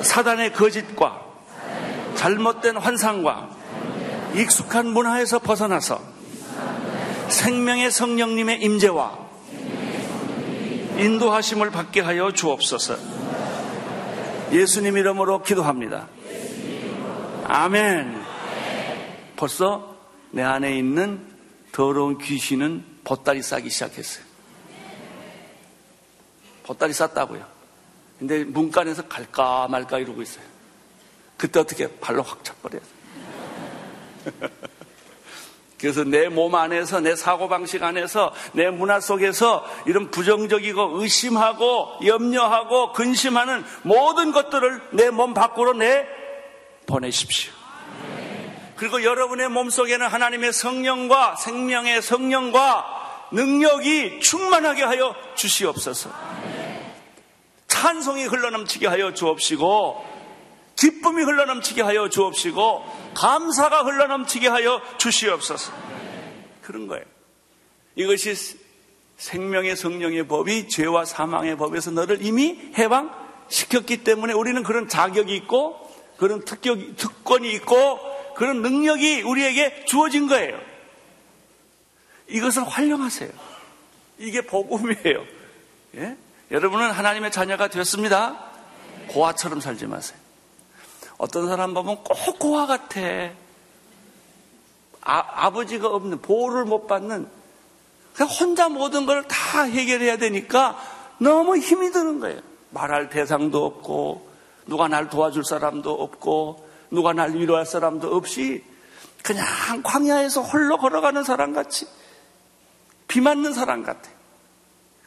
[0.03, 1.23] 사단의 거짓과
[2.15, 3.51] 잘못된 환상과
[4.35, 6.01] 익숙한 문화에서 벗어나서
[7.29, 9.27] 생명의 성령님의 임재와
[10.99, 12.97] 인도하심을 받게 하여 주옵소서.
[14.53, 16.09] 예수님 이름으로 기도합니다.
[17.45, 18.26] 아멘.
[19.37, 19.97] 벌써
[20.31, 21.25] 내 안에 있는
[21.73, 24.25] 더러운 귀신은 보따리 싸기 시작했어요.
[26.65, 27.47] 보따리 쌌다고요.
[28.19, 30.45] 근데 문간에서 갈까 말까 이러고 있어요.
[31.37, 32.87] 그때 어떻게 발로 확 차버려야 돼.
[35.79, 43.63] 그래서 내 몸 안에서, 내 사고방식 안에서, 내 문화 속에서 이런 부정적이고 의심하고 염려하고 근심하는
[43.83, 46.07] 모든 것들을 내 몸 밖으로 내
[46.87, 47.53] 보내십시오.
[48.77, 56.11] 그리고 여러분의 몸 속에는 하나님의 성령과 생명의 성령과 능력이 충만하게 하여 주시옵소서.
[57.67, 60.17] 찬송이 흘러넘치게 하여 주옵시고
[60.77, 65.73] 기쁨이 흘러넘치게 하여 주옵시고 감사가 흘러넘치게 하여 주시옵소서.
[66.63, 67.05] 그런 거예요.
[67.95, 68.35] 이것이
[69.17, 75.81] 생명의 성령의 법이 죄와 사망의 법에서 너를 이미 해방시켰기 때문에 우리는 그런 자격이 있고
[76.19, 80.59] 그런 특격, 특권이 있고 그런 능력이 우리에게 주어진 거예요.
[82.29, 83.31] 이것을 활용하세요.
[84.19, 85.25] 이게 복음이에요.
[85.97, 86.17] 예?
[86.51, 88.39] 여러분은 하나님의 자녀가 되었습니다.
[89.09, 90.19] 고아처럼 살지 마세요.
[91.19, 93.01] 어떤 사람 보면 꼭 고아 같아.
[95.01, 97.29] 아, 버지가 없는, 보호를 못 받는,
[98.15, 100.77] 그냥 혼자 모든 걸 다 해결해야 되니까
[101.19, 102.41] 너무 힘이 드는 거예요.
[102.71, 104.29] 말할 대상도 없고,
[104.67, 108.65] 누가 날 도와줄 사람도 없고 누가 날 위로할 사람도 없이
[109.23, 109.45] 그냥
[109.83, 111.87] 광야에서 홀로 걸어가는 사람 같이
[113.09, 114.11] 비 맞는 사람 같아.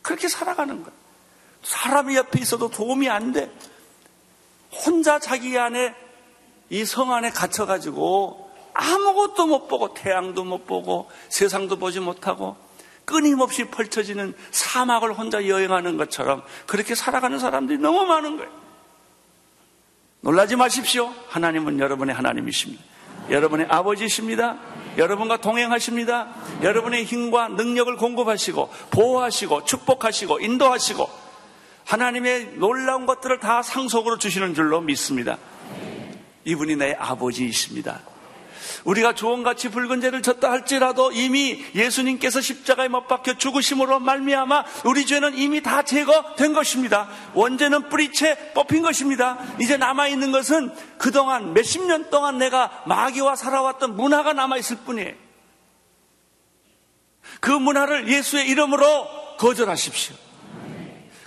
[0.01, 0.93] 그렇게 살아가는 거야.
[1.63, 3.51] 사람이 옆에 있어도 도움이 안 돼.
[4.71, 5.95] 혼자 자기 안에
[6.69, 12.55] 이 성 안에 갇혀가지고 아무것도 못 보고 태양도 못 보고 세상도 보지 못하고
[13.05, 18.51] 끊임없이 펼쳐지는 사막을 혼자 여행하는 것처럼 그렇게 살아가는 사람들이 너무 많은 거예요.
[20.21, 21.13] 놀라지 마십시오.
[21.29, 22.83] 하나님은 여러분의 하나님이십니다.
[23.29, 24.57] 여러분의 아버지십니다.
[24.97, 26.27] 여러분과 동행하십니다.
[26.61, 31.09] 여러분의 힘과 능력을 공급하시고 보호하시고 축복하시고 인도하시고
[31.85, 35.37] 하나님의 놀라운 것들을 다 상속으로 주시는 줄로 믿습니다.
[36.43, 38.01] 이분이 내 아버지이십니다.
[38.85, 45.37] 우리가 조언같이 붉은 죄를 졌다 할지라도 이미 예수님께서 십자가에 못 박혀 죽으심으로 말미암아 우리 죄는
[45.37, 47.09] 이미 다 제거된 것입니다.
[47.33, 49.37] 원죄는 뿌리채 뽑힌 것입니다.
[49.59, 55.13] 이제 남아 있는 것은 그동안 몇십 년 동안 내가 마귀와 살아왔던 문화가 남아 있을 뿐이에요.
[57.39, 60.15] 그 문화를 예수의 이름으로 거절하십시오.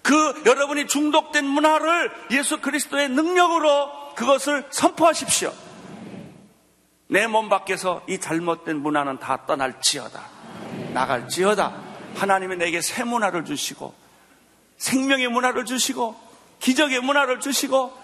[0.02, 5.52] 그 여러분이 중독된 문화를 예수 그리스도의 능력으로 그것을 선포하십시오.
[7.08, 10.22] 내 몸 밖에서 이 잘못된 문화는 다 떠날지어다.
[10.94, 11.72] 나갈지어다.
[12.16, 13.94] 하나님이 내게 새 문화를 주시고
[14.78, 16.18] 생명의 문화를 주시고
[16.60, 17.96] 기적의 문화를 주시고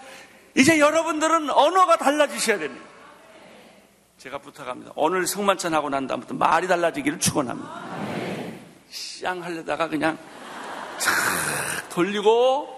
[0.55, 2.85] 이제 여러분들은 언어가 달라지셔야 됩니다.
[4.17, 4.91] 제가 부탁합니다.
[4.95, 7.69] 오늘 성만찬 하고 난 다음부터 말이 달라지기를 축원합니다.
[8.89, 10.17] 쌍 하려다가 그냥
[10.97, 12.77] 착 돌리고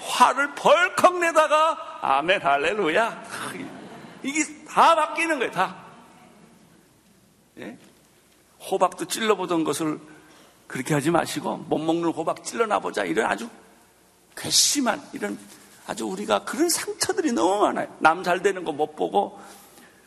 [0.00, 3.22] 화를 벌컥 내다가 아멘 할렐루야
[4.22, 5.84] 이게 다 바뀌는 거예요 다.
[7.58, 7.76] 예?
[8.70, 10.00] 호박도 찔러보던 것을
[10.66, 13.04] 그렇게 하지 마시고 못 먹는 호박 찔러놔보자.
[13.04, 13.48] 이런 아주
[14.36, 15.38] 괘씸한 이런
[15.86, 17.94] 아주 우리가 그런 상처들이 너무 많아요.
[18.00, 19.40] 남 잘 되는 거 못 보고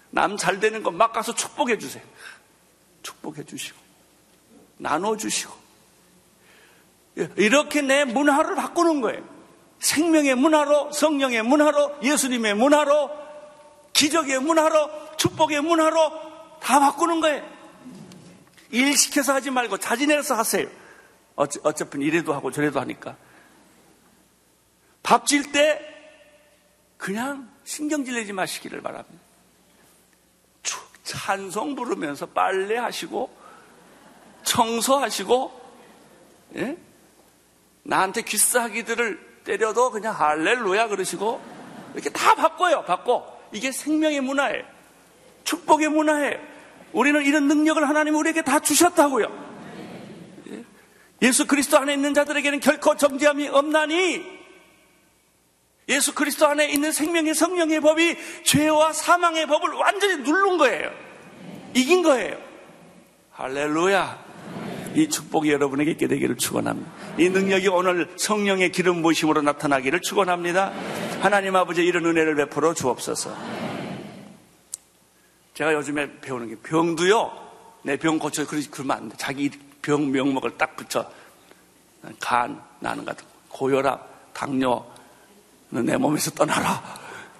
[0.10, 2.04] 남 잘 되는 거 막 가서 축복해 주세요.
[3.04, 3.78] 축복해 주시고
[4.78, 5.54] 나눠 주시고.
[7.38, 9.23] 이렇게 내 문화를 바꾸는 거예요.
[9.80, 13.24] 생명의 문화로, 성령의 문화로, 예수님의 문화로,
[13.95, 17.43] 기적의 문화로, 축복의 문화로 다 바꾸는 거예요.
[18.71, 20.67] 일 시켜서 하지 말고 자진해서 하세요.
[21.36, 23.15] 어차, 어차피 이래도 하고 저래도 하니까.
[25.01, 25.79] 밥 질 때
[26.97, 29.23] 그냥 신경질 내지 마시기를 바랍니다.
[31.03, 33.29] 찬송 부르면서 빨래하시고
[34.43, 35.62] 청소하시고
[36.55, 36.77] 예?
[37.84, 41.39] 나한테 귀싸기들을 때려도 그냥 할렐루야 그러시고
[41.93, 42.84] 이렇게 다 바꿔요.
[42.86, 43.34] 바꿔.
[43.55, 44.63] 이게 생명의 문화예요.
[45.45, 46.37] 축복의 문화예요.
[46.91, 49.27] 우리는 이런 능력을 하나님 우리에게 다 주셨다고요.
[50.51, 50.63] 예?
[51.21, 54.35] 예수 그리스도 안에 있는 자들에게는 결코 정죄함이 없나니
[55.87, 60.91] 예수 그리스도 안에 있는 생명의 성령의 법이 죄와 사망의 법을 완전히 누른 거예요.
[61.73, 62.37] 이긴 거예요.
[63.31, 64.25] 할렐루야.
[64.95, 66.91] 이 축복이 여러분에게 있게 되기를 축원합니다.
[67.17, 70.73] 이 능력이 오늘 성령의 기름 부심으로 나타나기를 축원합니다.
[71.21, 73.34] 하나님 아버지 이런 은혜를 베풀어 주옵소서.
[75.54, 77.45] 제가 요즘에 배우는 게 병도요.
[77.84, 79.15] 내 병 고쳐 그러면 안 돼.
[79.17, 79.49] 자기
[79.82, 81.10] 병 명목을 딱 붙여
[82.19, 84.86] 간 나는 같은 고혈압, 당뇨
[85.69, 86.84] 내 몸에서 떠나라.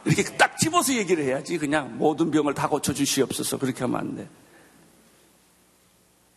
[0.06, 1.58] 이렇게 딱 집어서 얘기를 해야지.
[1.58, 3.58] 그냥 모든 병을 다 고쳐 주시옵소서.
[3.58, 4.30] 그렇게 하면 안 돼.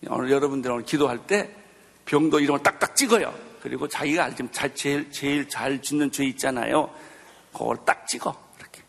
[0.09, 1.55] 오늘 여러분들 오늘 기도할 때
[2.09, 3.33] 병도 이름을 딱딱 찍어요.
[3.61, 6.93] 그리고 자기가 알지 제일, 제일 잘 짓는 죄 있잖아요.
[7.53, 8.35] 그걸 딱 찍어.
[8.59, 8.83] 이렇게.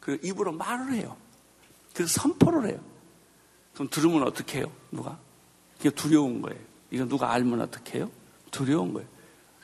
[0.00, 1.16] 그 입으로 말을 해요.
[1.94, 2.80] 그래서 선포를 해요.
[3.74, 4.72] 그럼 들으면 어떻게 해요?
[4.90, 5.16] 누가?
[5.78, 6.58] 이게 두려운 거예요.
[6.90, 8.10] 이거 누가 알면 어떻게 해요?
[8.50, 9.08] 두려운 거예요.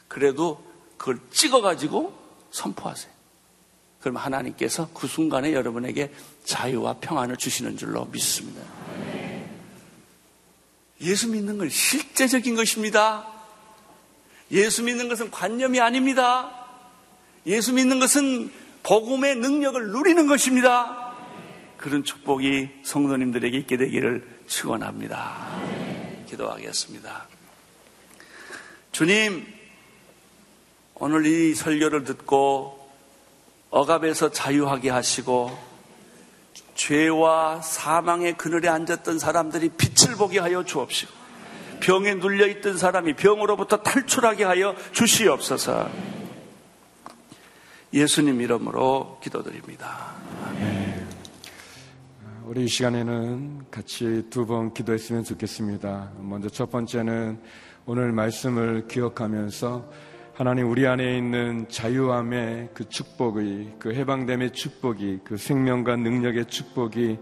[0.06, 0.64] 그래도
[0.96, 2.16] 그걸 찍어가지고
[2.52, 3.12] 선포하세요.
[4.00, 6.12] 그럼 하나님께서 그 순간에 여러분에게
[6.44, 8.62] 자유와 평안을 주시는 줄로 믿습니다.
[11.00, 13.26] 예수 믿는 건 실제적인 것입니다.
[14.50, 16.66] 예수 믿는 것은 관념이 아닙니다.
[17.46, 18.50] 예수 믿는 것은
[18.82, 21.14] 복음의 능력을 누리는 것입니다.
[21.76, 25.60] 그런 축복이 성도님들에게 있게 되기를 축원합니다.
[26.28, 27.26] 기도하겠습니다.
[28.92, 29.46] 주님,
[30.94, 32.90] 오늘 이 설교를 듣고
[33.70, 35.65] 억압에서 자유하게 하시고
[36.76, 41.12] 죄와 사망의 그늘에 앉았던 사람들이 빛을 보게 하여 주옵시고
[41.80, 45.90] 병에 눌려 있던 사람이 병으로부터 탈출하게 하여 주시옵소서.
[47.92, 50.12] 예수님 이름으로 기도드립니다.
[50.44, 51.06] 아멘.
[52.44, 56.12] 우리 이 시간에는 같이 두 번 기도했으면 좋겠습니다.
[56.20, 57.40] 먼저 첫 번째는
[57.86, 59.90] 오늘 말씀을 기억하면서
[60.36, 67.16] 하나님 우리 안에 있는 자유함의 그 축복의 그 해방됨의 축복이 그 생명과 능력의 축복이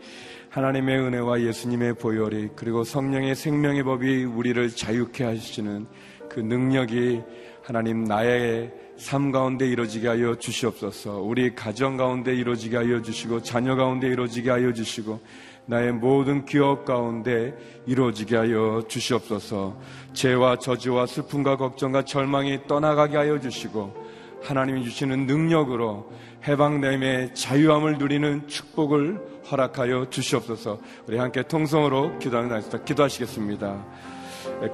[0.50, 5.86] 하나님의 은혜와 예수님의 보혈이 그리고 성령의 생명의 법이 우리를 자유케 하시는
[6.28, 7.22] 그 능력이
[7.62, 11.20] 하나님 나의 삶 가운데 이루어지게 하여 주시옵소서.
[11.20, 15.20] 우리 가정 가운데 이루어지게 하여 주시고 자녀 가운데 이루어지게 하여 주시고
[15.66, 17.56] 나의 모든 기업 가운데
[17.86, 19.76] 이루어지게 하여 주시옵소서.
[20.12, 23.94] 죄와 저주와 슬픔과 걱정과 절망이 떠나가게 하여 주시고
[24.42, 26.10] 하나님이 주시는 능력으로
[26.46, 29.18] 해방됨의 자유함을 누리는 축복을
[29.50, 30.78] 허락하여 주시옵소서.
[31.08, 32.84] 우리 함께 통성으로 기도하겠습니다.
[32.84, 33.84] 기도하시겠습니다.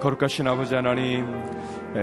[0.00, 1.26] 거룩하신 아버지 하나님,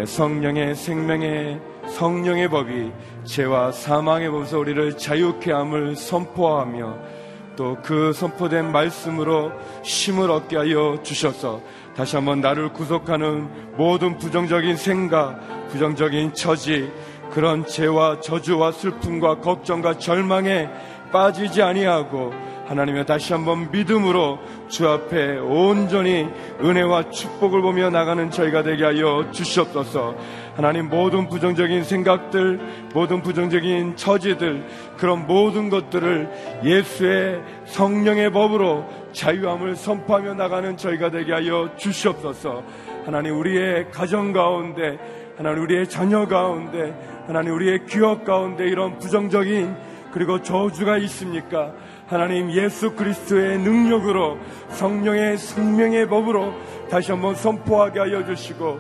[0.06, 2.92] 성령의 생명의 성령의 법이
[3.26, 7.17] 죄와 사망의 법에서 우리를 자유케 함을 선포하며
[7.58, 9.52] 또 그 선포된 말씀으로
[9.84, 11.62] 힘을 얻게 하여 주셔서
[11.96, 15.40] 다시 한번 나를 구속하는 모든 부정적인 생각,
[15.70, 16.92] 부정적인 처지,
[17.32, 20.70] 그런 죄와 저주와 슬픔과 걱정과 절망에
[21.12, 22.34] 빠지지 아니하고
[22.68, 26.28] 하나님의 다시 한번 믿음으로 주 앞에 온전히
[26.62, 30.16] 은혜와 축복을 보며 나가는 저희가 되게 하여 주시옵소서.
[30.56, 32.60] 하나님 모든 부정적인 생각들,
[32.94, 36.30] 모든 부정적인 처지들, 그런 모든 것들을
[36.64, 42.64] 예수의 성령의 법으로 자유함을 선포하며 나가는 저희가 되게 하여 주시옵소서.
[43.06, 44.98] 하나님 우리의 가정 가운데,
[45.38, 46.94] 하나님 우리의 자녀 가운데,
[47.28, 49.76] 하나님 우리의 기업 가운데 이런 부정적인
[50.12, 51.74] 그리고 저주가 있습니까?
[52.08, 54.38] 하나님 예수 그리스도의 능력으로
[54.70, 56.54] 성령의 생명의 법으로
[56.90, 58.80] 다시 한번 선포하게 하여 주시고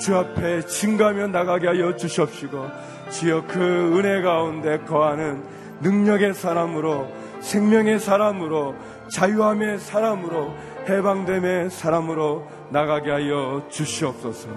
[0.00, 2.66] 주 앞에 증가하며 나가게 하여 주시옵시고
[3.14, 5.44] 주여 그 은혜 가운데 거하는
[5.80, 7.06] 능력의 사람으로
[7.40, 8.74] 생명의 사람으로
[9.12, 10.52] 자유함의 사람으로
[10.88, 14.48] 해방됨의 사람으로 나가게 하여 주시옵소서.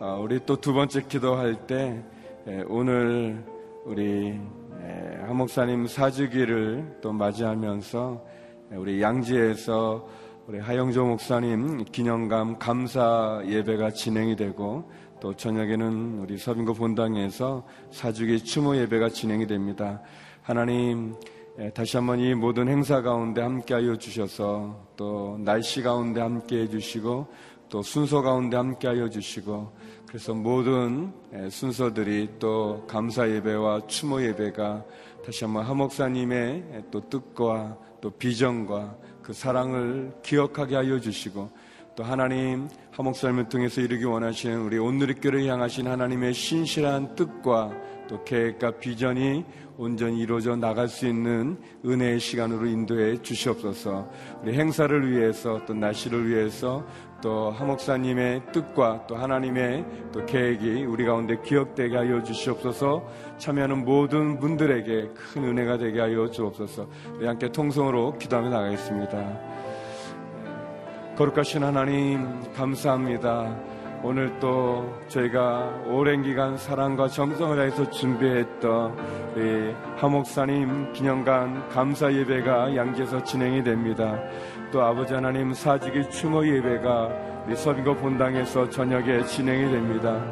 [0.00, 2.02] 아, 우리 또 두 번째 기도할 때
[2.68, 3.42] 오늘
[3.86, 4.38] 우리
[5.26, 8.24] 하목사님 사주기를 또 맞이하면서
[8.72, 10.06] 우리 양지에서
[10.46, 14.90] 우리 하영조 목사님 기념감 감사 예배가 진행이 되고
[15.20, 20.00] 또 저녁에는 우리 서빙고 본당에서 사주기 추모 예배가 진행이 됩니다.
[20.42, 21.14] 하나님
[21.74, 27.26] 다시 한번 이 모든 행사 가운데 함께하여 주셔서 또 날씨 가운데 함께해 주시고
[27.68, 29.72] 또 순서 가운데 함께하여 주시고
[30.06, 31.12] 그래서 모든
[31.50, 34.84] 순서들이 또 감사 예배와 추모 예배가
[35.26, 41.50] 다시 한번 하목사님의 또 뜻과 또 비전과 그 사랑을 기억하게 하여 주시고
[41.98, 47.72] 또 하나님 하목사님을 통해서 이루기 원하시는 우리 온누리교를 향하신 하나님의 신실한 뜻과
[48.08, 49.44] 또 계획과 비전이
[49.76, 54.08] 온전히 이루어져 나갈 수 있는 은혜의 시간으로 인도해 주시옵소서.
[54.42, 56.86] 우리 행사를 위해서 또 날씨를 위해서
[57.20, 63.04] 또 하목사님의 뜻과 또 하나님의 또 계획이 우리 가운데 기억되게 하여 주시옵소서
[63.38, 69.57] 참여하는 모든 분들에게 큰 은혜가 되게 하여 주옵소서 우리 함께 통성으로 기도하며 나가겠습니다.
[71.18, 73.52] 거룩하신 하나님 감사합니다.
[74.04, 78.96] 오늘 또 저희가 오랜 기간 사랑과 정성을 다해서 준비했던
[79.34, 84.16] 우리 하목사님 기념관 감사 예배가 양지에서 진행이 됩니다.
[84.70, 87.10] 또 아버지 하나님 사직의 추모 예배가
[87.48, 90.22] 우리 서빙고 본당에서 저녁에 진행이 됩니다.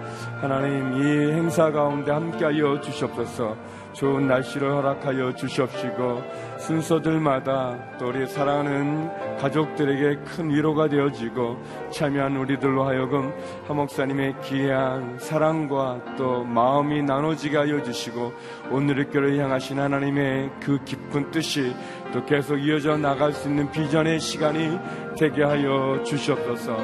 [0.41, 3.57] 하나님 이 행사 가운데 함께하여 주시옵소서.
[3.97, 6.22] 좋은 날씨를 허락하여 주시옵시고
[6.59, 11.57] 순서들마다 또 우리 사랑하는 가족들에게 큰 위로가 되어지고
[11.90, 13.32] 참여한 우리들로 하여금
[13.66, 18.34] 하목사님의 귀한 사랑과 또 마음이 나눠지게 하여 주시고
[18.70, 21.74] 오늘의 교를 향하신 하나님의 그 깊은 뜻이
[22.12, 24.78] 또 계속 이어져 나갈 수 있는 비전의 시간이
[25.18, 26.76] 되게 하여 주시옵소서.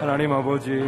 [0.00, 0.82] 하나님 아버지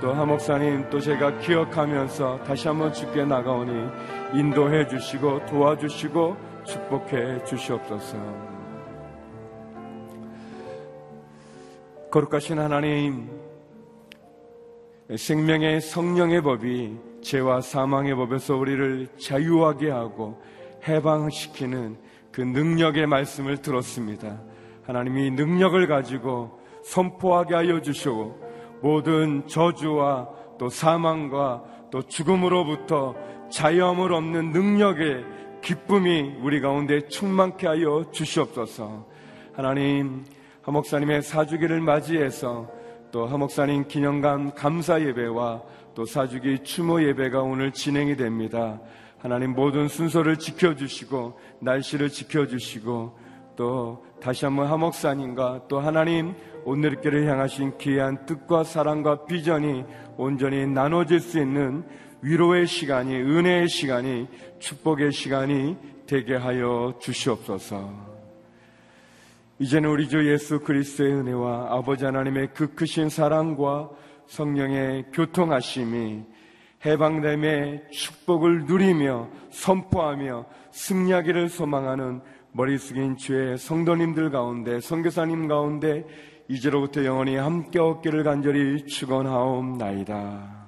[0.00, 8.16] 또 하목사님 또 제가 기억하면서 다시 한번 주께 나가오니 인도해 주시고 도와주시고 축복해 주시옵소서.
[12.10, 13.30] 거룩하신 하나님,
[15.16, 20.40] 생명의 성령의 법이 죄와 사망의 법에서 우리를 자유하게 하고
[20.86, 21.96] 해방시키는
[22.30, 24.40] 그 능력의 말씀을 들었습니다.
[24.84, 28.38] 하나님이 능력을 가지고 선포하게 하여 주시고
[28.80, 33.14] 모든 저주와 또 사망과 또 죽음으로부터
[33.50, 35.24] 자유함을 얻는 능력의
[35.62, 39.06] 기쁨이 우리 가운데 충만케 하여 주시옵소서.
[39.54, 40.24] 하나님,
[40.62, 42.70] 하목사님의 사주기를 맞이해서
[43.10, 45.62] 또 하목사님 기념관 감사 예배와
[45.94, 48.80] 또 사주기 추모 예배가 오늘 진행이 됩니다.
[49.18, 53.18] 하나님 모든 순서를 지켜주시고 날씨를 지켜주시고
[53.56, 56.34] 또 다시 한번 하목사님과 또 하나님
[56.64, 59.84] 오늘교를 향하신 귀한 뜻과 사랑과 비전이
[60.16, 61.84] 온전히 나눠질 수 있는
[62.22, 64.26] 위로의 시간이 은혜의 시간이
[64.58, 68.08] 축복의 시간이 되게 하여 주시옵소서.
[69.60, 73.90] 이제는 우리 주 예수 그리스도의 은혜와 아버지 하나님의 그 크신 사랑과
[74.26, 76.22] 성령의 교통하심이
[76.86, 82.20] 해방됨의 축복을 누리며 선포하며 승리하기를 소망하는
[82.52, 86.04] 머리 숙인 주의 성도님들 가운데 선교사님 가운데
[86.48, 90.67] 이제로부터 영원히 함께 얻기를 간절히 축원하옵나이다.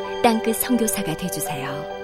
[0.21, 2.00] 땅끝 성교사가 되주세요